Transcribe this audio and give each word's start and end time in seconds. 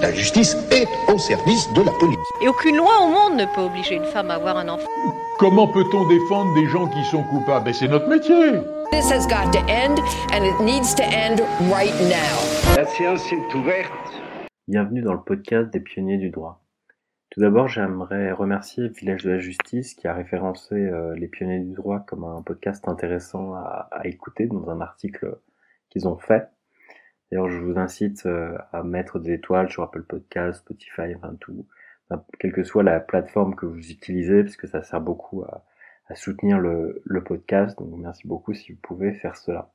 La 0.00 0.12
justice 0.12 0.56
est 0.72 0.88
au 1.12 1.16
service 1.16 1.72
de 1.72 1.82
la 1.82 1.92
police. 1.98 2.18
Et 2.42 2.48
aucune 2.48 2.76
loi 2.76 2.90
au 3.02 3.08
monde 3.08 3.38
ne 3.38 3.44
peut 3.54 3.62
obliger 3.62 3.94
une 3.94 4.04
femme 4.04 4.30
à 4.30 4.34
avoir 4.34 4.56
un 4.58 4.68
enfant. 4.68 4.88
Comment 5.38 5.68
peut-on 5.68 6.06
défendre 6.08 6.52
des 6.54 6.66
gens 6.66 6.86
qui 6.88 7.02
sont 7.04 7.22
coupables? 7.22 7.64
Ben, 7.64 7.72
C'est 7.72 7.88
notre 7.88 8.08
métier. 8.08 8.52
This 8.92 9.10
has 9.10 9.26
got 9.26 9.50
to 9.52 9.60
end, 9.68 9.96
and 10.32 10.44
it 10.44 10.58
needs 10.60 10.94
to 10.96 11.02
end 11.04 11.40
right 11.72 11.94
now. 12.02 12.76
La 12.76 12.84
séance 12.84 13.32
est 13.32 13.54
ouverte. 13.54 13.92
Bienvenue 14.68 15.02
dans 15.02 15.14
le 15.14 15.22
podcast 15.22 15.70
des 15.72 15.80
pionniers 15.80 16.18
du 16.18 16.30
droit. 16.30 16.62
Tout 17.30 17.40
d'abord, 17.40 17.68
j'aimerais 17.68 18.32
remercier 18.32 18.88
Village 18.88 19.22
de 19.24 19.30
la 19.30 19.38
Justice 19.38 19.94
qui 19.94 20.08
a 20.08 20.14
référencé 20.14 20.74
euh, 20.74 21.14
les 21.16 21.28
pionniers 21.28 21.60
du 21.60 21.74
droit 21.74 22.00
comme 22.00 22.24
un 22.24 22.42
podcast 22.42 22.86
intéressant 22.88 23.54
à, 23.54 23.88
à 23.92 24.06
écouter 24.06 24.46
dans 24.46 24.68
un 24.68 24.80
article 24.80 25.38
qu'ils 25.90 26.06
ont 26.08 26.18
fait. 26.18 26.48
D'ailleurs, 27.30 27.48
je 27.48 27.58
vous 27.58 27.78
incite 27.78 28.26
euh, 28.26 28.56
à 28.72 28.82
mettre 28.82 29.18
des 29.18 29.32
étoiles 29.32 29.70
sur 29.70 29.82
Apple 29.82 30.02
Podcast, 30.02 30.60
Spotify, 30.60 31.14
enfin 31.16 31.34
tout, 31.40 31.66
quelle 32.38 32.52
que 32.52 32.62
soit 32.62 32.82
la 32.82 33.00
plateforme 33.00 33.56
que 33.56 33.66
vous 33.66 33.90
utilisez, 33.90 34.44
parce 34.44 34.56
que 34.56 34.66
ça 34.66 34.82
sert 34.82 35.00
beaucoup 35.00 35.42
à, 35.42 35.64
à 36.08 36.14
soutenir 36.14 36.58
le, 36.58 37.02
le, 37.04 37.24
podcast. 37.24 37.78
Donc, 37.78 37.90
merci 37.98 38.26
beaucoup 38.28 38.54
si 38.54 38.72
vous 38.72 38.78
pouvez 38.80 39.12
faire 39.12 39.36
cela. 39.36 39.72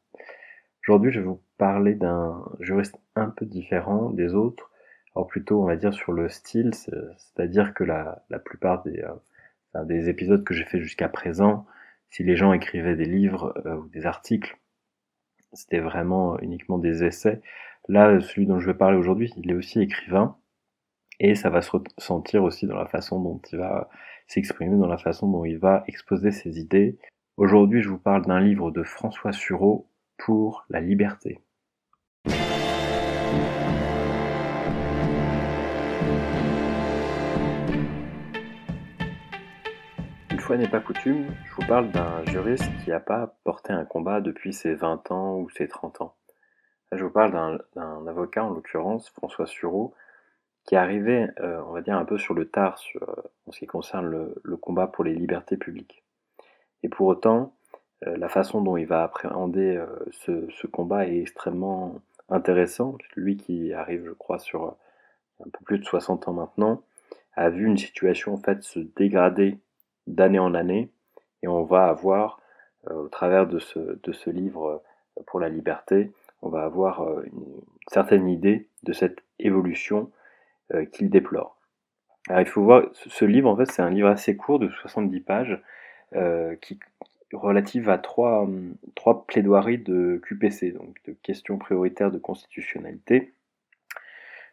Aujourd'hui, 0.87 1.11
je 1.11 1.19
vais 1.19 1.25
vous 1.25 1.41
parler 1.57 1.93
d'un 1.93 2.43
juriste 2.59 2.97
un 3.15 3.29
peu 3.29 3.45
différent 3.45 4.09
des 4.09 4.33
autres. 4.33 4.71
Alors 5.15 5.27
plutôt, 5.27 5.61
on 5.61 5.65
va 5.65 5.75
dire 5.75 5.93
sur 5.93 6.13
le 6.13 6.29
style, 6.29 6.73
c'est-à-dire 6.73 7.73
que 7.73 7.83
la, 7.83 8.23
la 8.29 8.39
plupart 8.39 8.81
des, 8.83 9.03
euh, 9.75 9.83
des 9.83 10.09
épisodes 10.09 10.43
que 10.43 10.53
j'ai 10.53 10.63
fait 10.63 10.79
jusqu'à 10.79 11.09
présent, 11.09 11.65
si 12.09 12.23
les 12.23 12.35
gens 12.35 12.53
écrivaient 12.53 12.95
des 12.95 13.05
livres 13.05 13.53
euh, 13.65 13.75
ou 13.75 13.87
des 13.89 14.05
articles, 14.05 14.57
c'était 15.53 15.79
vraiment 15.79 16.39
uniquement 16.39 16.77
des 16.77 17.03
essais. 17.03 17.41
Là, 17.87 18.19
celui 18.21 18.45
dont 18.45 18.59
je 18.59 18.67
vais 18.67 18.77
parler 18.77 18.97
aujourd'hui, 18.97 19.31
il 19.37 19.51
est 19.51 19.55
aussi 19.55 19.81
écrivain, 19.81 20.37
et 21.19 21.35
ça 21.35 21.49
va 21.49 21.61
se 21.61 21.71
ressentir 21.71 22.43
aussi 22.43 22.67
dans 22.67 22.75
la 22.75 22.87
façon 22.87 23.19
dont 23.21 23.39
il 23.51 23.59
va 23.59 23.89
s'exprimer, 24.27 24.77
dans 24.77 24.87
la 24.87 24.97
façon 24.97 25.29
dont 25.29 25.45
il 25.45 25.57
va 25.57 25.83
exposer 25.87 26.31
ses 26.31 26.59
idées. 26.59 26.97
Aujourd'hui, 27.37 27.81
je 27.81 27.89
vous 27.89 27.97
parle 27.97 28.25
d'un 28.25 28.39
livre 28.39 28.71
de 28.71 28.83
François 28.83 29.31
Sureau 29.31 29.87
pour 30.17 30.65
la 30.69 30.81
liberté. 30.81 31.39
Fois 40.51 40.57
n'est 40.57 40.67
pas 40.67 40.81
coutume, 40.81 41.33
je 41.45 41.53
vous 41.55 41.65
parle 41.65 41.91
d'un 41.91 42.25
juriste 42.25 42.69
qui 42.83 42.89
n'a 42.89 42.99
pas 42.99 43.37
porté 43.45 43.71
un 43.71 43.85
combat 43.85 44.19
depuis 44.19 44.51
ses 44.51 44.73
20 44.73 45.09
ans 45.09 45.37
ou 45.37 45.49
ses 45.49 45.69
30 45.69 46.01
ans. 46.01 46.13
Je 46.91 47.05
vous 47.05 47.09
parle 47.09 47.63
d'un 47.73 48.05
avocat, 48.05 48.43
en 48.43 48.49
l'occurrence 48.49 49.09
François 49.11 49.47
Sureau, 49.47 49.93
qui 50.65 50.75
est 50.75 50.77
arrivé, 50.77 51.29
euh, 51.39 51.61
on 51.67 51.71
va 51.71 51.79
dire, 51.79 51.95
un 51.95 52.03
peu 52.03 52.17
sur 52.17 52.33
le 52.33 52.49
tard 52.49 52.77
euh, 52.97 53.05
en 53.47 53.53
ce 53.53 53.59
qui 53.59 53.65
concerne 53.65 54.09
le, 54.43 54.57
combat 54.57 54.87
pour 54.87 55.05
les 55.05 55.15
libertés 55.15 55.55
publiques. 55.55 56.03
Et 56.83 56.89
pour 56.89 57.07
autant, 57.07 57.55
euh, 58.05 58.17
la 58.17 58.27
façon 58.27 58.59
dont 58.59 58.75
il 58.75 58.87
va 58.87 59.03
appréhender 59.03 59.81
ce, 60.11 60.67
combat 60.67 61.07
est 61.07 61.21
extrêmement 61.21 62.01
intéressant. 62.27 62.97
Lui 63.15 63.37
qui 63.37 63.71
arrive, 63.71 64.03
je 64.05 64.11
crois, 64.11 64.39
sur 64.39 64.75
un 65.39 65.49
peu 65.49 65.63
plus 65.63 65.79
de 65.79 65.85
60 65.85 66.27
ans 66.27 66.33
maintenant, 66.33 66.83
a 67.37 67.49
vu 67.49 67.65
une 67.65 67.77
situation 67.77 68.33
en 68.33 68.37
fait 68.37 68.63
se 68.63 68.79
dégrader 68.97 69.57
d'année 70.07 70.39
en 70.39 70.53
année, 70.53 70.89
et 71.43 71.47
on 71.47 71.63
va 71.63 71.87
avoir, 71.87 72.39
euh, 72.89 72.93
au 72.93 73.07
travers 73.07 73.47
de 73.47 73.59
ce, 73.59 73.79
de 74.01 74.11
ce 74.11 74.29
livre 74.29 74.81
pour 75.27 75.39
la 75.39 75.49
liberté, 75.49 76.11
on 76.41 76.49
va 76.49 76.63
avoir 76.63 77.21
une 77.23 77.61
certaine 77.87 78.27
idée 78.27 78.67
de 78.83 78.93
cette 78.93 79.23
évolution 79.39 80.09
euh, 80.73 80.85
qu'il 80.85 81.09
déplore. 81.09 81.57
Alors 82.29 82.41
il 82.41 82.47
faut 82.47 82.63
voir, 82.63 82.83
ce 82.93 83.25
livre 83.25 83.49
en 83.49 83.57
fait 83.57 83.69
c'est 83.71 83.81
un 83.81 83.89
livre 83.89 84.07
assez 84.07 84.37
court 84.37 84.59
de 84.59 84.69
70 84.69 85.19
pages 85.21 85.61
euh, 86.15 86.55
qui 86.61 86.79
relative 87.33 87.89
à 87.89 87.97
trois, 87.97 88.47
trois 88.95 89.25
plaidoiries 89.25 89.77
de 89.79 90.21
QPC, 90.23 90.71
donc 90.71 90.97
de 91.07 91.13
questions 91.23 91.57
prioritaires 91.57 92.11
de 92.11 92.19
constitutionnalité. 92.19 93.33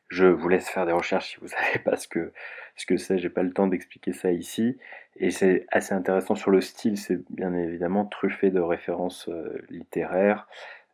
Je 0.09 0.27
vous 0.27 0.49
laisse 0.49 0.69
faire 0.69 0.87
des 0.87 0.93
recherches 0.93 1.33
si 1.33 1.37
vous 1.41 1.49
savez 1.49 1.79
pas 1.85 1.97
ce 1.97 2.09
que 2.09 2.33
ce 2.77 2.87
que 2.87 2.97
c'est, 2.97 3.19
j'ai 3.19 3.29
pas 3.29 3.43
le 3.43 3.53
temps 3.53 3.67
d'expliquer 3.67 4.13
ça 4.13 4.31
ici. 4.31 4.79
Et 5.17 5.31
c'est 5.33 5.67
assez 5.73 5.95
intéressant 5.95 6.37
sur 6.37 6.53
le 6.53 6.61
style, 6.61 6.97
c'est 6.97 7.19
bien 7.31 7.53
évidemment 7.53 8.05
truffé 8.05 8.51
de 8.51 8.61
références 8.61 9.29
euh, 9.29 9.61
littéraires, 9.69 10.47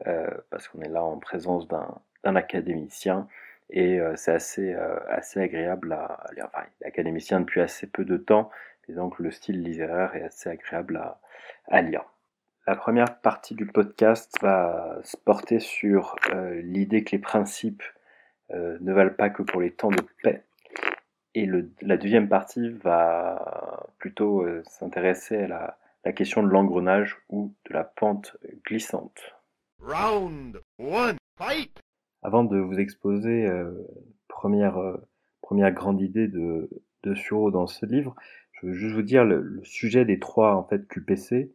euh, 0.06 0.26
parce 0.50 0.68
qu'on 0.68 0.80
est 0.80 0.88
là 0.88 1.04
en 1.04 1.18
présence 1.18 1.68
d'un 1.68 2.36
académicien 2.36 3.28
et 3.70 4.00
euh, 4.00 4.14
c'est 4.16 4.32
assez, 4.32 4.74
euh, 4.74 4.98
assez 5.08 5.40
agréable 5.40 5.92
à, 5.92 6.26
lire. 6.34 6.48
Enfin, 6.52 6.66
académicien 6.84 7.40
depuis 7.40 7.60
assez 7.60 7.86
peu 7.86 8.04
de 8.04 8.16
temps, 8.16 8.50
et 8.88 8.92
donc 8.92 9.18
le 9.18 9.30
style 9.30 9.62
littéraire 9.62 10.14
est 10.16 10.24
assez 10.24 10.50
agréable 10.50 10.96
à, 10.96 11.20
à 11.68 11.80
lire. 11.80 12.04
La 12.66 12.76
première 12.76 13.18
partie 13.20 13.54
du 13.54 13.66
podcast 13.66 14.34
va 14.42 14.98
se 15.04 15.16
porter 15.16 15.60
sur 15.60 16.16
l'idée 16.62 17.04
que 17.04 17.12
les 17.12 17.18
principes 17.18 17.82
euh, 18.52 18.78
ne 18.80 18.92
valent 18.92 19.14
pas 19.14 19.30
que 19.30 19.42
pour 19.42 19.60
les 19.60 19.70
temps 19.70 19.90
de 19.90 20.02
paix. 20.22 20.44
Et 21.34 21.46
le, 21.46 21.70
la 21.80 21.96
deuxième 21.96 22.28
partie 22.28 22.70
va 22.70 23.86
plutôt 23.98 24.42
euh, 24.42 24.62
s'intéresser 24.66 25.36
à 25.36 25.48
la, 25.48 25.78
la, 26.04 26.12
question 26.12 26.42
de 26.42 26.48
l'engrenage 26.48 27.16
ou 27.28 27.54
de 27.68 27.74
la 27.74 27.84
pente 27.84 28.36
glissante. 28.64 29.20
Round 29.80 30.60
one, 30.78 31.16
fight 31.36 31.80
avant 32.24 32.42
de 32.42 32.58
vous 32.58 32.80
exposer 32.80 33.46
euh, 33.46 33.70
première, 34.28 34.78
euh, 34.78 34.96
première 35.42 35.70
grande 35.70 36.00
idée 36.00 36.26
de, 36.26 36.68
de 37.04 37.14
Sureau 37.14 37.50
dans 37.50 37.66
ce 37.66 37.86
livre, 37.86 38.16
je 38.52 38.66
veux 38.66 38.72
juste 38.72 38.94
vous 38.94 39.02
dire 39.02 39.24
le, 39.24 39.42
le, 39.42 39.62
sujet 39.62 40.06
des 40.06 40.18
trois 40.18 40.56
en 40.56 40.64
fait 40.64 40.88
QPC. 40.88 41.54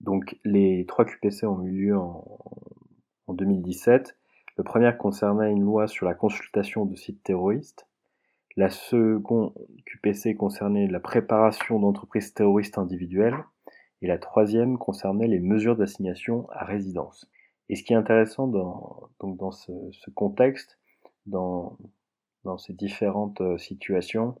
Donc 0.00 0.36
les 0.44 0.86
trois 0.86 1.04
QPC 1.04 1.46
ont 1.46 1.62
eu 1.62 1.70
lieu 1.70 1.96
en, 1.96 2.38
en 3.26 3.34
2017. 3.34 4.16
Le 4.56 4.62
premier 4.64 4.96
concernait 4.96 5.50
une 5.50 5.62
loi 5.62 5.88
sur 5.88 6.06
la 6.06 6.14
consultation 6.14 6.84
de 6.86 6.94
sites 6.94 7.22
terroristes. 7.22 7.88
La 8.56 8.70
seconde 8.70 9.52
QPC 9.84 10.36
concernait 10.36 10.86
la 10.86 11.00
préparation 11.00 11.80
d'entreprises 11.80 12.34
terroristes 12.34 12.78
individuelles. 12.78 13.36
Et 14.00 14.06
la 14.06 14.18
troisième 14.18 14.78
concernait 14.78 15.26
les 15.26 15.40
mesures 15.40 15.76
d'assignation 15.76 16.48
à 16.50 16.64
résidence. 16.64 17.28
Et 17.68 17.74
ce 17.74 17.82
qui 17.82 17.94
est 17.94 17.96
intéressant 17.96 18.46
dans, 18.46 19.08
donc 19.20 19.38
dans 19.38 19.50
ce, 19.50 19.72
ce 19.92 20.10
contexte, 20.10 20.78
dans, 21.26 21.78
dans 22.44 22.58
ces 22.58 22.74
différentes 22.74 23.40
euh, 23.40 23.58
situations, 23.58 24.36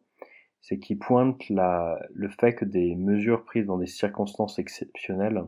c'est 0.60 0.78
qu'il 0.78 0.98
pointe 0.98 1.48
la, 1.48 1.98
le 2.12 2.28
fait 2.28 2.54
que 2.54 2.64
des 2.64 2.94
mesures 2.94 3.44
prises 3.44 3.66
dans 3.66 3.78
des 3.78 3.86
circonstances 3.86 4.58
exceptionnelles 4.58 5.42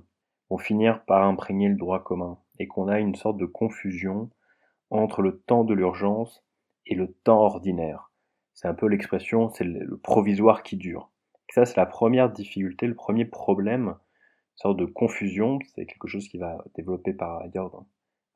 vont 0.50 0.58
finir 0.58 1.04
par 1.04 1.22
imprégner 1.24 1.68
le 1.68 1.76
droit 1.76 2.02
commun 2.02 2.38
et 2.58 2.66
qu'on 2.66 2.88
a 2.88 2.98
une 2.98 3.14
sorte 3.14 3.36
de 3.36 3.46
confusion 3.46 4.30
entre 4.90 5.22
le 5.22 5.38
temps 5.40 5.64
de 5.64 5.74
l'urgence 5.74 6.44
et 6.86 6.94
le 6.94 7.12
temps 7.12 7.40
ordinaire. 7.40 8.10
C'est 8.54 8.68
un 8.68 8.74
peu 8.74 8.86
l'expression, 8.86 9.48
c'est 9.50 9.64
le 9.64 9.96
provisoire 9.98 10.62
qui 10.62 10.76
dure. 10.76 11.10
Ça, 11.50 11.64
c'est 11.64 11.76
la 11.76 11.86
première 11.86 12.30
difficulté, 12.30 12.86
le 12.86 12.94
premier 12.94 13.24
problème 13.24 13.96
sorte 14.56 14.78
de 14.78 14.84
confusion. 14.84 15.58
C'est 15.74 15.86
quelque 15.86 16.08
chose 16.08 16.28
qui 16.28 16.38
va 16.38 16.64
développer 16.74 17.12
par 17.12 17.40
ailleurs 17.42 17.84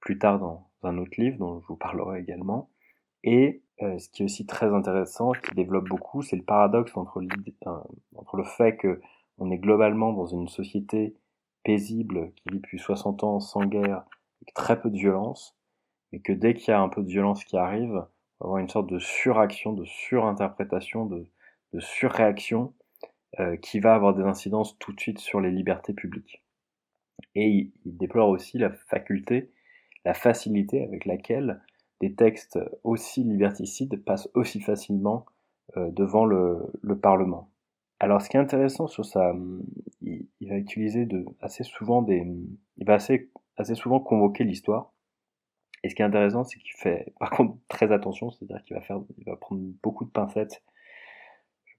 plus 0.01 0.19
tard 0.19 0.39
dans 0.39 0.69
un 0.83 0.99
autre 0.99 1.19
livre 1.19 1.39
dont 1.39 1.61
je 1.61 1.67
vous 1.67 1.77
parlerai 1.77 2.21
également. 2.21 2.71
Et 3.23 3.63
euh, 3.83 3.99
ce 3.99 4.09
qui 4.09 4.23
est 4.23 4.25
aussi 4.25 4.47
très 4.47 4.73
intéressant, 4.73 5.33
qui 5.33 5.55
développe 5.55 5.89
beaucoup, 5.89 6.23
c'est 6.23 6.37
le 6.37 6.45
paradoxe 6.45 6.97
entre, 6.97 7.23
entre 8.17 8.37
le 8.37 8.45
fait 8.45 8.77
que 8.77 9.01
on 9.39 9.51
est 9.51 9.59
globalement 9.59 10.13
dans 10.13 10.27
une 10.27 10.49
société 10.49 11.17
paisible 11.65 12.33
qui 12.37 12.51
vit 12.51 12.59
depuis 12.59 12.79
60 12.79 13.25
ans 13.25 13.41
sans 13.41 13.65
guerre, 13.65 14.05
avec 14.43 14.55
très 14.55 14.81
peu 14.81 14.91
de 14.91 14.97
violence, 14.97 15.57
mais 16.13 16.21
que 16.21 16.33
dès 16.33 16.55
qu'il 16.55 16.69
y 16.69 16.75
a 16.75 16.81
un 16.81 16.89
peu 16.89 17.03
de 17.03 17.09
violence 17.09 17.45
qui 17.45 17.57
arrive, 17.57 17.93
on 17.93 17.95
va 17.95 18.09
avoir 18.45 18.59
une 18.59 18.69
sorte 18.69 18.91
de 18.91 18.99
suraction, 18.99 19.73
de 19.73 19.85
surinterprétation, 19.85 21.07
de, 21.07 21.27
de 21.73 21.81
surréaction 21.81 22.75
euh, 23.39 23.57
qui 23.57 23.81
va 23.81 23.95
avoir 23.95 24.15
des 24.15 24.25
incidences 24.25 24.79
tout 24.79 24.93
de 24.93 25.01
suite 25.01 25.19
sur 25.19 25.41
les 25.41 25.51
libertés 25.51 25.95
publiques. 25.95 26.43
Et 27.35 27.49
il, 27.49 27.73
il, 27.85 27.97
déplore 27.97 28.29
aussi 28.29 28.59
la 28.59 28.71
faculté, 28.71 29.53
la 30.05 30.15
facilité 30.15 30.83
avec 30.83 31.05
laquelle 31.05 31.63
des 32.01 32.15
textes 32.15 32.59
aussi 32.83 33.23
liberticides 33.23 34.03
passent 34.05 34.29
aussi 34.35 34.61
facilement 34.61 35.27
euh, 35.77 35.91
devant 35.91 36.25
le, 36.25 36.73
le, 36.83 36.99
Parlement. 36.99 37.51
Alors, 38.01 38.21
ce 38.21 38.29
qui 38.29 38.37
est 38.37 38.41
intéressant 38.41 38.89
sur 38.89 39.05
ça, 39.05 39.33
il, 40.01 40.27
il, 40.41 40.49
va 40.49 40.57
utiliser 40.57 41.05
de, 41.05 41.25
assez 41.41 41.63
souvent 41.63 42.03
des, 42.03 42.27
il 42.79 42.87
va 42.87 42.95
assez, 42.95 43.31
assez 43.57 43.77
souvent 43.77 44.01
convoquer 44.01 44.43
l'histoire. 44.43 44.93
Et 45.83 45.89
ce 45.89 45.95
qui 45.95 46.03
est 46.03 46.05
intéressant, 46.05 46.45
c'est 46.45 46.59
qu'il 46.59 46.75
fait, 46.77 47.13
par 47.21 47.31
contre, 47.31 47.57
très 47.69 47.93
attention, 47.93 48.31
c'est-à-dire 48.31 48.63
qu'il 48.65 48.77
va 48.77 48.83
faire, 48.83 49.01
il 49.19 49.25
va 49.25 49.37
prendre 49.37 49.63
beaucoup 49.83 50.05
de 50.05 50.11
pincettes 50.11 50.63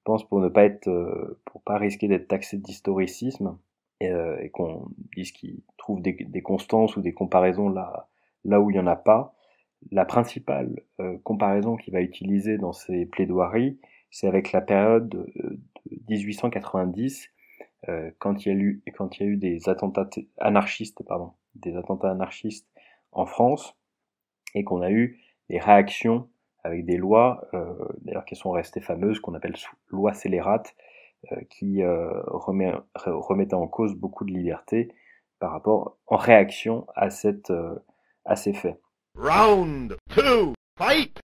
je 0.02 0.06
pense 0.06 0.28
pour 0.28 0.40
ne 0.40 0.50
pas 0.50 0.66
être, 0.66 0.88
euh, 0.88 1.40
pour 1.46 1.62
pas 1.62 1.78
risquer 1.78 2.08
d'être 2.08 2.28
taxé 2.28 2.58
d'historicisme 2.58 3.60
et, 4.00 4.10
euh, 4.10 4.42
et 4.42 4.50
qu'on 4.50 4.88
dise 5.16 5.32
qu'il 5.32 5.60
trouve 5.78 6.02
des, 6.02 6.14
des, 6.14 6.42
constances 6.42 6.98
ou 6.98 7.02
des 7.02 7.14
comparaisons 7.14 7.70
là, 7.70 8.10
là 8.44 8.60
où 8.60 8.72
il 8.72 8.78
y 8.78 8.80
en 8.80 8.88
a 8.88 8.96
pas. 8.96 9.36
La 9.92 10.06
principale 10.06 10.82
euh, 11.00 11.20
comparaison 11.24 11.76
qu'il 11.76 11.94
va 11.94 12.02
utiliser 12.02 12.58
dans 12.58 12.74
ses 12.74 13.06
plaidoiries, 13.06 13.80
c'est 14.10 14.28
avec 14.28 14.52
la 14.52 14.62
période 14.62 15.08
de, 15.08 15.60
1890, 16.10 17.30
euh, 17.90 18.10
quand, 18.18 18.44
il 18.44 18.50
y 18.50 18.52
a 18.52 18.56
eu, 18.56 18.84
quand 18.96 19.20
il 19.20 19.24
y 19.24 19.26
a 19.26 19.30
eu 19.30 19.38
des 19.38 19.70
attentats 19.70 20.10
anarchistes, 20.40 21.04
pardon, 21.04 21.34
des 21.54 21.76
attentats 21.76 22.10
anarchistes 22.10 22.68
en 23.12 23.28
France, 23.28 23.76
et 24.54 24.64
qu'on 24.64 24.82
a 24.82 24.92
eu 24.92 25.20
des 25.50 25.60
réactions 25.60 26.30
avec 26.64 26.86
des 26.86 26.98
lois, 26.98 27.48
euh, 27.54 27.74
d'ailleurs 28.02 28.26
qui 28.26 28.36
sont 28.36 28.52
restées 28.52 28.82
fameuses, 28.82 29.20
qu'on 29.20 29.34
appelle 29.34 29.56
loi 29.90 30.14
scélérate, 30.14 30.76
qui 31.52 31.84
remet, 31.86 32.74
remettait 32.96 33.54
en 33.54 33.68
cause 33.68 33.94
beaucoup 33.94 34.26
de 34.26 34.32
libertés 34.32 34.92
par 35.40 35.52
rapport, 35.52 35.98
en 36.08 36.16
réaction 36.16 36.88
à, 36.96 37.12
cette, 37.12 37.54
à 38.26 38.36
ces 38.36 38.54
faits. 38.54 38.80
Round 39.16 39.96
two, 40.10 40.54
fight! 40.80 41.20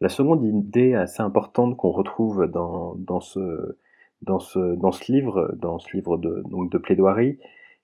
La 0.00 0.08
seconde 0.08 0.44
idée 0.44 0.94
assez 0.94 1.22
importante 1.22 1.76
qu'on 1.76 1.90
retrouve 1.90 2.46
dans, 2.46 2.94
dans, 2.96 3.20
ce, 3.20 3.78
dans, 4.22 4.40
ce, 4.40 4.74
dans 4.76 4.92
ce 4.92 5.12
livre, 5.12 5.54
dans 5.56 5.78
ce 5.78 5.94
livre 5.96 6.18
de, 6.18 6.42
donc 6.46 6.70
de 6.70 6.78
plaidoirie, 6.78 7.38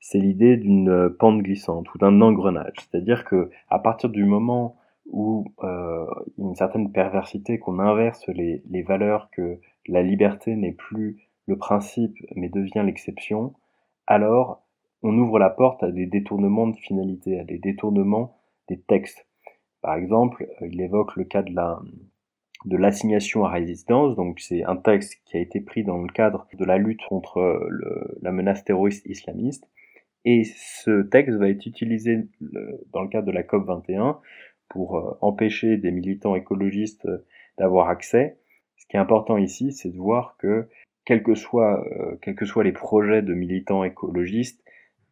c'est 0.08 0.18
l'idée 0.18 0.56
d'une 0.56 1.10
pente 1.10 1.42
glissante 1.42 1.92
ou 1.92 1.98
d'un 1.98 2.20
engrenage. 2.20 2.74
C'est-à-dire 2.78 3.24
que 3.24 3.50
à 3.68 3.80
partir 3.80 4.08
du 4.08 4.24
moment 4.24 4.76
où 5.06 5.52
euh, 5.64 6.06
une 6.38 6.54
certaine 6.54 6.92
perversité, 6.92 7.58
qu'on 7.58 7.80
inverse 7.80 8.24
les, 8.28 8.82
valeurs, 8.82 9.30
que 9.32 9.58
la 9.88 10.04
liberté 10.04 10.54
n'est 10.54 10.72
plus 10.72 11.18
le 11.46 11.58
principe 11.58 12.16
mais 12.36 12.48
devient 12.48 12.84
l'exception, 12.86 13.54
alors 14.06 14.62
on 15.02 15.18
ouvre 15.18 15.40
la 15.40 15.50
porte 15.50 15.82
à 15.82 15.90
des 15.90 16.06
détournements 16.06 16.68
de 16.68 16.76
finalité, 16.76 17.40
à 17.40 17.44
des 17.44 17.58
détournements 17.58 18.36
des 18.68 18.78
textes. 18.78 19.26
Par 19.82 19.96
exemple, 19.96 20.46
euh, 20.62 20.68
il 20.68 20.80
évoque 20.80 21.16
le 21.16 21.24
cas 21.24 21.42
de 21.42 21.52
la 21.52 21.80
de 22.64 22.76
l'assignation 22.76 23.44
à 23.44 23.50
résidence, 23.50 24.14
donc 24.14 24.38
c'est 24.40 24.64
un 24.64 24.76
texte 24.76 25.20
qui 25.24 25.36
a 25.36 25.40
été 25.40 25.60
pris 25.60 25.84
dans 25.84 25.98
le 25.98 26.08
cadre 26.08 26.46
de 26.54 26.64
la 26.64 26.78
lutte 26.78 27.02
contre 27.08 27.40
le, 27.68 28.18
la 28.22 28.32
menace 28.32 28.64
terroriste 28.64 29.04
islamiste, 29.06 29.68
et 30.26 30.42
ce 30.44 31.02
texte 31.02 31.38
va 31.38 31.48
être 31.48 31.64
utilisé 31.64 32.28
dans 32.92 33.00
le 33.00 33.08
cadre 33.08 33.28
de 33.28 33.32
la 33.32 33.44
COP 33.44 33.64
21 33.64 34.18
pour 34.68 34.96
euh, 34.96 35.16
empêcher 35.22 35.78
des 35.78 35.92
militants 35.92 36.34
écologistes 36.34 37.08
d'avoir 37.56 37.88
accès. 37.88 38.36
Ce 38.76 38.86
qui 38.86 38.96
est 38.96 39.00
important 39.00 39.38
ici, 39.38 39.72
c'est 39.72 39.90
de 39.90 39.96
voir 39.96 40.36
que 40.38 40.68
quels 41.04 41.22
que 41.22 41.36
soient, 41.36 41.86
euh, 41.92 42.16
quels 42.20 42.34
que 42.34 42.44
soient 42.44 42.64
les 42.64 42.72
projets 42.72 43.22
de 43.22 43.32
militants 43.32 43.84
écologistes, 43.84 44.62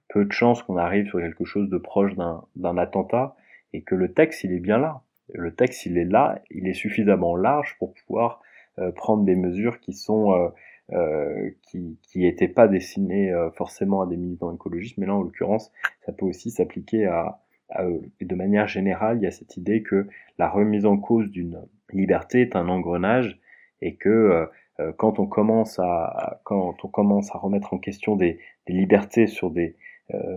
peu 0.09 0.25
de 0.25 0.33
chances 0.33 0.63
qu'on 0.65 0.77
arrive 0.77 1.07
sur 1.07 1.21
quelque 1.21 1.45
chose 1.45 1.71
de 1.71 1.79
proche 1.79 2.15
d'un 2.17 2.77
attentat, 2.77 3.37
et 3.73 3.83
que 3.83 3.95
le 3.95 4.13
texte, 4.13 4.45
il 4.45 4.53
est 4.53 4.61
bien 4.61 4.79
là. 4.79 5.03
Le 5.33 5.55
texte, 5.55 5.87
il 5.87 5.97
est 5.97 6.05
là, 6.05 6.43
il 6.51 6.69
est 6.69 6.75
suffisamment 6.75 7.37
large 7.37 7.77
pour 7.79 7.95
pouvoir 7.95 8.43
euh, 8.81 8.91
prendre 8.91 9.25
des 9.25 9.37
mesures 9.37 9.79
qui 9.79 9.93
sont 9.93 10.33
euh, 10.33 10.49
euh 10.93 11.51
qui 11.63 11.99
qui 12.03 12.21
n'étaient 12.21 12.49
pas 12.49 12.69
destinées 12.69 13.33
euh, 13.33 13.51
forcément 13.51 14.03
à 14.03 14.07
des 14.07 14.17
militants 14.17 14.53
écologistes, 14.55 14.99
mais 14.99 15.07
là 15.07 15.15
en 15.15 15.23
l'occurrence, 15.23 15.73
ça 16.05 16.13
peut 16.13 16.27
aussi 16.27 16.51
s'appliquer 16.51 17.07
à, 17.07 17.41
à 17.71 17.87
eux. 17.87 18.03
Et 18.21 18.25
de 18.25 18.35
manière 18.35 18.67
générale, 18.69 19.19
il 19.19 19.25
y 19.25 19.27
a 19.27 19.31
cette 19.31 19.57
idée 19.57 19.83
que 19.83 20.07
la 20.39 20.49
remise 20.49 20.87
en 20.87 20.99
cause 20.99 21.31
d'une 21.31 21.63
liberté 21.93 22.43
est 22.43 22.57
un 22.57 22.69
engrenage 22.69 23.41
et 23.81 23.97
que 23.97 24.49
quand 24.97 25.19
on 25.19 25.27
commence 25.27 25.79
à 25.79 26.41
quand 26.45 26.85
on 26.85 26.89
commence 26.89 27.35
à 27.35 27.39
remettre 27.39 27.73
en 27.75 27.79
question 27.79 28.17
des, 28.17 28.41
des 28.67 28.73
libertés 28.73 29.27
sur 29.27 29.51
des 29.51 29.77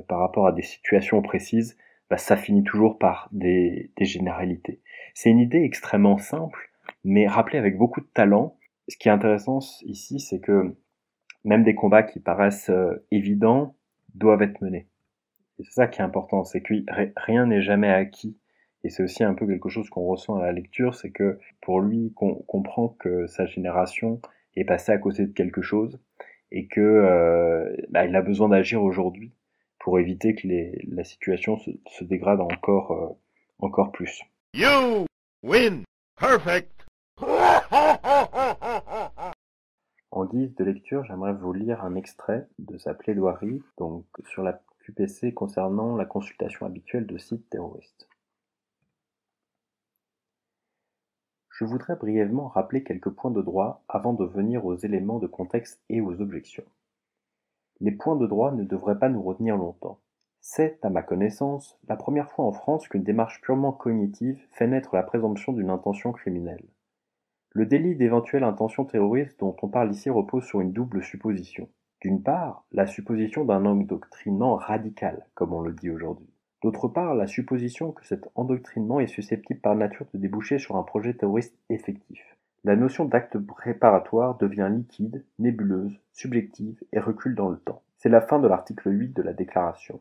par 0.07 0.19
rapport 0.19 0.47
à 0.47 0.51
des 0.51 0.61
situations 0.61 1.21
précises, 1.21 1.77
bah, 2.09 2.17
ça 2.17 2.37
finit 2.37 2.63
toujours 2.63 2.97
par 2.97 3.29
des, 3.31 3.91
des 3.97 4.05
généralités. 4.05 4.79
C'est 5.13 5.29
une 5.29 5.39
idée 5.39 5.63
extrêmement 5.63 6.17
simple, 6.17 6.71
mais 7.03 7.27
rappelée 7.27 7.59
avec 7.59 7.77
beaucoup 7.77 8.01
de 8.01 8.07
talent. 8.13 8.56
Ce 8.87 8.97
qui 8.97 9.09
est 9.09 9.11
intéressant 9.11 9.59
ici, 9.83 10.19
c'est 10.19 10.39
que 10.39 10.75
même 11.43 11.63
des 11.63 11.75
combats 11.75 12.03
qui 12.03 12.19
paraissent 12.19 12.69
euh, 12.69 13.05
évidents 13.11 13.75
doivent 14.13 14.41
être 14.41 14.61
menés. 14.61 14.87
Et 15.59 15.63
c'est 15.63 15.71
ça 15.71 15.87
qui 15.87 16.01
est 16.01 16.03
important, 16.03 16.43
c'est 16.43 16.61
que 16.61 16.73
rien 17.17 17.45
n'est 17.45 17.61
jamais 17.61 17.89
acquis. 17.89 18.37
Et 18.83 18.89
c'est 18.89 19.03
aussi 19.03 19.23
un 19.23 19.33
peu 19.33 19.47
quelque 19.47 19.69
chose 19.69 19.89
qu'on 19.89 20.05
ressent 20.05 20.35
à 20.35 20.43
la 20.43 20.51
lecture, 20.51 20.95
c'est 20.95 21.09
que 21.09 21.39
pour 21.61 21.81
lui, 21.81 22.13
qu'on 22.15 22.35
comprend 22.35 22.89
que 22.89 23.27
sa 23.27 23.45
génération 23.45 24.21
est 24.55 24.65
passée 24.65 24.91
à 24.91 24.97
côté 24.97 25.25
de 25.25 25.33
quelque 25.33 25.61
chose 25.61 25.99
et 26.51 26.67
que 26.67 26.79
euh, 26.79 27.75
bah, 27.89 28.05
il 28.05 28.15
a 28.15 28.21
besoin 28.21 28.49
d'agir 28.49 28.83
aujourd'hui 28.83 29.33
pour 29.79 29.99
éviter 29.99 30.35
que 30.35 30.47
la 30.89 31.03
situation 31.03 31.57
se, 31.57 31.71
se 31.89 32.03
dégrade 32.03 32.39
encore, 32.39 32.91
euh, 32.91 33.19
encore 33.59 33.91
plus. 33.91 34.21
You 34.53 35.05
win. 35.43 35.83
Perfect. 36.19 36.85
En 40.11 40.25
guise 40.25 40.55
de 40.55 40.63
lecture, 40.63 41.03
j'aimerais 41.03 41.33
vous 41.33 41.53
lire 41.53 41.83
un 41.83 41.95
extrait 41.95 42.47
de 42.59 42.77
sa 42.77 42.93
plaidoirie 42.93 43.61
donc 43.77 44.05
sur 44.25 44.41
la 44.41 44.61
QPC 44.79 45.33
concernant 45.33 45.95
la 45.95 46.05
consultation 46.05 46.65
habituelle 46.65 47.05
de 47.05 47.17
sites 47.17 47.49
terroristes. 47.49 48.07
Je 51.49 51.65
voudrais 51.65 51.95
brièvement 51.95 52.47
rappeler 52.47 52.83
quelques 52.83 53.09
points 53.09 53.31
de 53.31 53.41
droit 53.41 53.83
avant 53.89 54.13
de 54.13 54.25
venir 54.25 54.65
aux 54.65 54.75
éléments 54.75 55.19
de 55.19 55.27
contexte 55.27 55.81
et 55.89 56.01
aux 56.01 56.21
objections. 56.21 56.65
Les 57.79 57.91
points 57.91 58.15
de 58.15 58.27
droit 58.27 58.51
ne 58.51 58.63
devraient 58.63 58.99
pas 58.99 59.09
nous 59.09 59.21
retenir 59.21 59.57
longtemps. 59.57 59.99
C'est, 60.39 60.79
à 60.85 60.89
ma 60.89 61.03
connaissance, 61.03 61.77
la 61.87 61.97
première 61.97 62.31
fois 62.31 62.45
en 62.45 62.53
France 62.53 62.87
qu'une 62.87 63.03
démarche 63.03 63.41
purement 63.41 63.73
cognitive 63.73 64.39
fait 64.51 64.67
naître 64.67 64.95
la 64.95 65.03
présomption 65.03 65.51
d'une 65.51 65.69
intention 65.69 66.13
criminelle. 66.13 66.63
Le 67.57 67.65
délit 67.65 67.95
d'éventuelle 67.95 68.43
intention 68.43 68.85
terroriste 68.85 69.39
dont 69.39 69.55
on 69.63 69.67
parle 69.67 69.89
ici 69.89 70.11
repose 70.11 70.43
sur 70.43 70.61
une 70.61 70.73
double 70.73 71.01
supposition. 71.01 71.67
D'une 72.01 72.21
part, 72.21 72.67
la 72.71 72.85
supposition 72.85 73.45
d'un 73.45 73.65
endoctrinement 73.65 74.57
radical, 74.57 75.25
comme 75.33 75.53
on 75.53 75.61
le 75.61 75.73
dit 75.73 75.89
aujourd'hui. 75.89 76.29
D'autre 76.61 76.87
part, 76.87 77.15
la 77.15 77.25
supposition 77.25 77.91
que 77.93 78.05
cet 78.05 78.29
endoctrinement 78.35 78.99
est 78.99 79.07
susceptible 79.07 79.59
par 79.59 79.73
nature 79.73 80.05
de 80.13 80.19
déboucher 80.19 80.59
sur 80.59 80.75
un 80.75 80.83
projet 80.83 81.15
terroriste 81.15 81.57
effectif. 81.71 82.37
La 82.63 82.75
notion 82.75 83.05
d'acte 83.05 83.39
préparatoire 83.39 84.37
devient 84.37 84.69
liquide, 84.71 85.25
nébuleuse, 85.39 85.99
subjective 86.13 86.79
et 86.93 86.99
recule 86.99 87.33
dans 87.33 87.49
le 87.49 87.57
temps. 87.57 87.81
C'est 87.97 88.09
la 88.09 88.21
fin 88.21 88.37
de 88.37 88.47
l'article 88.47 88.91
8 88.91 89.15
de 89.15 89.23
la 89.23 89.33
Déclaration. 89.33 89.99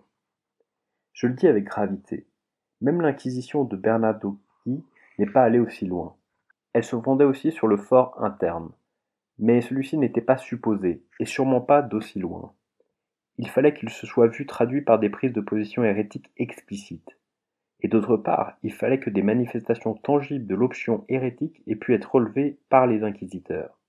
Je 1.14 1.26
le 1.26 1.32
dis 1.32 1.46
avec 1.46 1.64
gravité. 1.64 2.26
Même 2.82 3.00
l'inquisition 3.00 3.64
de 3.64 3.76
Bernardocchi 3.76 4.84
n'est 5.18 5.24
pas 5.24 5.44
allée 5.44 5.58
aussi 5.58 5.86
loin. 5.86 6.14
Elle 6.76 6.84
se 6.84 7.00
fondait 7.00 7.24
aussi 7.24 7.52
sur 7.52 7.68
le 7.68 7.78
fort 7.78 8.22
interne. 8.22 8.70
Mais 9.38 9.62
celui-ci 9.62 9.96
n'était 9.96 10.20
pas 10.20 10.36
supposé, 10.36 11.02
et 11.18 11.24
sûrement 11.24 11.62
pas 11.62 11.80
d'aussi 11.80 12.18
loin. 12.18 12.52
Il 13.38 13.48
fallait 13.48 13.72
qu'il 13.72 13.88
se 13.88 14.06
soit 14.06 14.26
vu 14.26 14.44
traduit 14.44 14.82
par 14.82 14.98
des 14.98 15.08
prises 15.08 15.32
de 15.32 15.40
position 15.40 15.84
hérétiques 15.84 16.30
explicites. 16.36 17.18
Et 17.80 17.88
d'autre 17.88 18.18
part, 18.18 18.58
il 18.62 18.74
fallait 18.74 19.00
que 19.00 19.08
des 19.08 19.22
manifestations 19.22 19.94
tangibles 19.94 20.46
de 20.46 20.54
l'option 20.54 21.06
hérétique 21.08 21.62
aient 21.66 21.76
pu 21.76 21.94
être 21.94 22.14
relevées 22.16 22.58
par 22.68 22.86
les 22.86 23.04
inquisiteurs. 23.04 23.80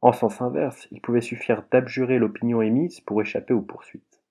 En 0.00 0.12
sens 0.12 0.40
inverse, 0.40 0.86
il 0.92 1.00
pouvait 1.00 1.22
suffire 1.22 1.64
d'abjurer 1.72 2.20
l'opinion 2.20 2.62
émise 2.62 3.00
pour 3.00 3.20
échapper 3.20 3.54
aux 3.54 3.62
poursuites. 3.62 4.22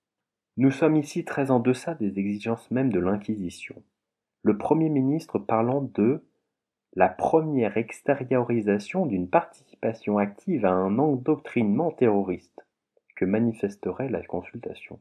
Nous 0.55 0.71
sommes 0.71 0.95
ici 0.95 1.25
très 1.25 1.51
en 1.51 1.59
deçà 1.59 1.95
des 1.95 2.17
exigences 2.17 2.71
même 2.71 2.93
de 2.93 2.99
l'Inquisition. 3.01 3.83
Le 4.41 4.57
Premier 4.57 4.87
ministre 4.87 5.37
parlant 5.37 5.81
de 5.81 6.23
la 6.95 7.09
première 7.09 7.75
extériorisation 7.77 9.05
d'une 9.05 9.29
participation 9.29 10.17
active 10.17 10.65
à 10.65 10.71
un 10.71 10.97
endoctrinement 10.97 11.91
terroriste 11.91 12.65
que 13.15 13.25
manifesterait 13.25 14.09
la 14.09 14.21
consultation. 14.21 14.99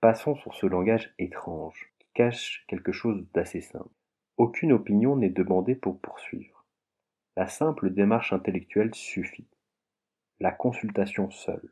Passons 0.00 0.34
sur 0.34 0.54
ce 0.54 0.66
langage 0.66 1.14
étrange 1.18 1.92
cache 2.12 2.64
quelque 2.68 2.92
chose 2.92 3.24
d'assez 3.34 3.60
simple. 3.60 3.88
Aucune 4.36 4.72
opinion 4.72 5.16
n'est 5.16 5.30
demandée 5.30 5.74
pour 5.76 6.00
poursuivre. 6.00 6.64
La 7.36 7.46
simple 7.46 7.90
démarche 7.90 8.32
intellectuelle 8.32 8.94
suffit. 8.94 9.48
La 10.40 10.50
consultation 10.50 11.30
seule. 11.30 11.70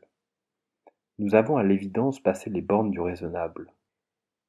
Nous 1.19 1.35
avons 1.35 1.57
à 1.57 1.63
l'évidence 1.63 2.21
passé 2.21 2.49
les 2.49 2.61
bornes 2.61 2.91
du 2.91 2.99
raisonnable. 2.99 3.71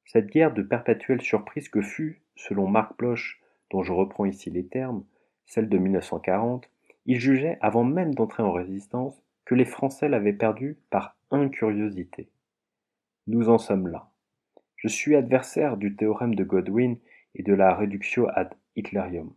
Cette 0.05 0.27
guerre 0.27 0.53
de 0.53 0.61
perpétuelle 0.61 1.21
surprise 1.21 1.69
que 1.69 1.81
fut, 1.81 2.21
selon 2.35 2.67
Marc 2.67 2.97
Bloch, 2.97 3.41
dont 3.71 3.83
je 3.83 3.93
reprends 3.93 4.25
ici 4.25 4.49
les 4.49 4.65
termes, 4.65 5.03
celle 5.45 5.69
de 5.69 5.77
1940, 5.77 6.69
il 7.05 7.19
jugeait, 7.19 7.57
avant 7.61 7.83
même 7.83 8.15
d'entrer 8.15 8.43
en 8.43 8.51
résistance, 8.51 9.21
que 9.45 9.55
les 9.55 9.65
Français 9.65 10.09
l'avaient 10.09 10.33
perdue 10.33 10.77
par 10.89 11.15
incuriosité. 11.31 12.29
Nous 13.27 13.49
en 13.49 13.57
sommes 13.57 13.87
là. 13.87 14.09
Je 14.75 14.87
suis 14.87 15.15
adversaire 15.15 15.77
du 15.77 15.95
théorème 15.95 16.35
de 16.35 16.43
Godwin 16.43 16.97
et 17.35 17.43
de 17.43 17.53
la 17.53 17.73
reductio 17.73 18.27
ad 18.33 18.53
Hitlerium. 18.75 19.33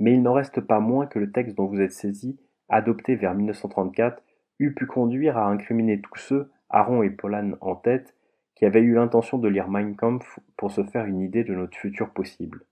Mais 0.00 0.12
il 0.12 0.22
n'en 0.22 0.32
reste 0.32 0.60
pas 0.60 0.80
moins 0.80 1.06
que 1.06 1.18
le 1.18 1.30
texte 1.30 1.56
dont 1.56 1.66
vous 1.66 1.80
êtes 1.80 1.92
saisi, 1.92 2.38
adopté 2.68 3.14
vers 3.14 3.34
1934, 3.34 4.22
eût 4.58 4.74
pu 4.74 4.86
conduire 4.86 5.36
à 5.36 5.46
incriminer 5.46 6.00
tous 6.00 6.18
ceux, 6.18 6.50
Aaron 6.68 7.02
et 7.02 7.10
Polan 7.10 7.52
en 7.60 7.76
tête, 7.76 8.14
qui 8.54 8.64
avaient 8.64 8.80
eu 8.80 8.94
l'intention 8.94 9.38
de 9.38 9.48
lire 9.48 9.68
Mein 9.68 9.94
Kampf 9.94 10.38
pour 10.56 10.70
se 10.70 10.84
faire 10.84 11.06
une 11.06 11.20
idée 11.20 11.44
de 11.44 11.54
notre 11.54 11.76
futur 11.76 12.10
possible. 12.10 12.64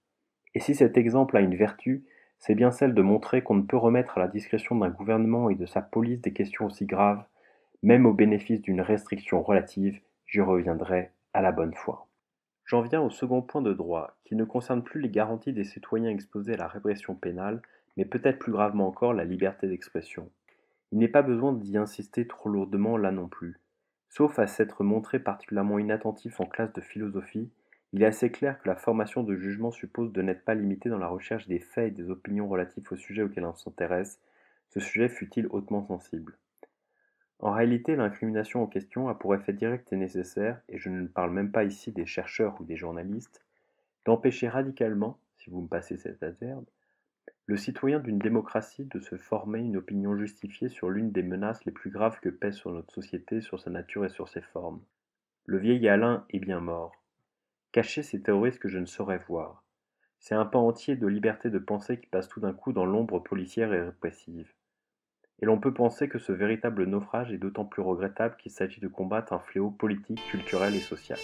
Et 0.55 0.61
si 0.61 0.75
cet 0.75 0.97
exemple 0.97 1.37
a 1.37 1.41
une 1.41 1.57
vertu, 1.57 2.05
c'est 2.39 2.55
bien 2.55 2.71
celle 2.71 2.95
de 2.95 3.03
montrer 3.03 3.43
qu'on 3.43 3.55
ne 3.55 3.63
peut 3.63 3.77
remettre 3.77 4.19
à 4.19 4.21
la 4.21 4.29
discrétion 4.29 4.77
d'un 4.77 4.91
gouvernement 4.91 5.49
et 5.49 5.55
de 5.55 5.67
sa 5.67 5.81
police 5.81 6.21
des 6.21 6.33
questions 6.33 6.67
aussi 6.67 6.87
graves, 6.87 7.25
même 7.83 8.07
au 8.07 8.13
bénéfice 8.13 8.61
d'une 8.61 8.81
restriction 8.81 9.43
relative, 9.43 10.01
j'y 10.27 10.41
reviendrai 10.41 11.11
à 11.35 11.43
la 11.43 11.53
bonne 11.53 11.75
foi. 11.75 12.09
J'en 12.65 12.83
viens 12.83 13.01
au 13.01 13.11
second 13.11 13.43
point 13.43 13.63
de 13.63 13.73
droit, 13.73 14.17
qui 14.25 14.35
ne 14.35 14.45
concerne 14.45 14.83
plus 14.83 15.01
les 15.01 15.11
garanties 15.11 15.53
des 15.53 15.65
citoyens 15.65 16.11
exposés 16.11 16.55
à 16.55 16.59
la 16.59 16.69
répression 16.69 17.15
pénale, 17.15 17.61
mais 17.97 18.05
peut-être 18.05 18.39
plus 18.39 18.53
gravement 18.53 18.89
encore 18.89 19.15
la 19.15 19.25
liberté 19.25 19.67
d'expression. 19.67 20.31
Il 20.91 20.99
n'est 20.99 21.09
pas 21.09 21.23
besoin 21.23 21.53
d'y 21.53 21.77
insister 21.77 22.27
trop 22.27 22.49
lourdement 22.49 22.97
là 22.97 23.11
non 23.11 23.29
plus. 23.29 23.61
Sauf 24.09 24.39
à 24.39 24.47
s'être 24.47 24.85
montré 24.85 25.19
particulièrement 25.19 25.79
inattentif 25.79 26.41
en 26.41 26.47
classe 26.47 26.73
de 26.73 26.81
philosophie, 26.81 27.51
il 27.93 28.03
est 28.03 28.07
assez 28.07 28.31
clair 28.31 28.61
que 28.61 28.69
la 28.69 28.77
formation 28.77 29.23
de 29.23 29.37
jugement 29.37 29.71
suppose 29.71 30.13
de 30.13 30.23
n'être 30.23 30.45
pas 30.45 30.55
limité 30.55 30.89
dans 30.89 30.99
la 30.99 31.09
recherche 31.09 31.47
des 31.47 31.59
faits 31.59 31.89
et 31.89 32.03
des 32.03 32.11
opinions 32.11 32.49
relatifs 32.49 32.91
au 32.91 32.97
sujet 32.97 33.23
auquel 33.23 33.45
on 33.45 33.55
s'intéresse, 33.55 34.19
ce 34.71 34.81
sujet 34.81 35.09
fut-il 35.09 35.47
hautement 35.49 35.83
sensible? 35.83 36.39
En 37.39 37.51
réalité, 37.51 37.97
l'incrimination 37.97 38.63
en 38.63 38.67
question 38.67 39.09
a 39.09 39.15
pour 39.15 39.35
effet 39.35 39.53
direct 39.53 39.93
et 39.93 39.97
nécessaire, 39.97 40.63
et 40.69 40.79
je 40.79 40.89
ne 40.89 41.07
parle 41.07 41.33
même 41.33 41.51
pas 41.51 41.65
ici 41.65 41.93
des 41.93 42.07
chercheurs 42.07 42.59
ou 42.61 42.65
des 42.65 42.77
journalistes, 42.77 43.45
d'empêcher 44.05 44.49
radicalement, 44.49 45.19
si 45.37 45.51
vous 45.51 45.61
me 45.61 45.69
passez 45.69 45.97
cet 45.97 46.23
adverbe, 46.23 46.65
le 47.47 47.57
citoyen 47.57 47.99
d'une 47.99 48.21
démocratie 48.21 48.85
de 48.85 49.01
se 49.01 49.17
former 49.17 49.59
une 49.59 49.77
opinion 49.77 50.17
justifiée 50.17 50.69
sur 50.69 50.89
l'une 50.89 51.11
des 51.11 51.25
menaces 51.25 51.65
les 51.65 51.73
plus 51.73 51.91
graves 51.91 52.21
que 52.21 52.29
pèsent 52.29 52.57
sur 52.57 52.71
notre 52.71 52.95
société, 52.95 53.41
sur 53.41 53.61
sa 53.61 53.71
nature 53.71 54.05
et 54.05 54.09
sur 54.09 54.29
ses 54.29 54.41
formes. 54.41 54.81
Le 55.45 55.59
vieil 55.59 55.89
Alain 55.89 56.25
est 56.31 56.39
bien 56.39 56.61
mort. 56.61 57.02
Cacher 57.73 58.03
ces 58.03 58.21
terroristes 58.21 58.59
que 58.59 58.69
je 58.69 58.79
ne 58.79 58.85
saurais 58.85 59.17
voir. 59.17 59.65
C'est 60.19 60.35
un 60.35 60.45
pan 60.45 60.69
entier 60.69 60.95
de 60.95 61.07
liberté 61.07 61.49
de 61.49 61.59
pensée 61.59 61.99
qui 61.99 62.07
passe 62.07 62.29
tout 62.29 62.39
d'un 62.39 62.53
coup 62.53 62.75
dans 62.75 62.85
l'ombre 62.85 63.19
policière 63.19 63.73
et 63.73 63.81
répressive. 63.81 64.53
Et 65.41 65.47
l'on 65.47 65.59
peut 65.59 65.73
penser 65.73 66.07
que 66.07 66.19
ce 66.19 66.33
véritable 66.33 66.85
naufrage 66.85 67.33
est 67.33 67.39
d'autant 67.39 67.65
plus 67.65 67.83
regrettable 67.83 68.37
qu'il 68.37 68.53
s'agit 68.53 68.81
de 68.81 68.89
combattre 68.89 69.33
un 69.33 69.41
fléau 69.41 69.71
politique, 69.71 70.23
culturel 70.31 70.75
et 70.75 70.81
social. 70.81 71.19